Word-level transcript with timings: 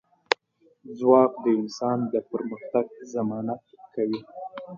ځواک 0.97 1.31
د 1.43 1.45
انسان 1.59 1.99
د 2.13 2.13
پرمختګ 2.31 2.85
ضمانت 3.13 3.63
کوي. 3.93 4.21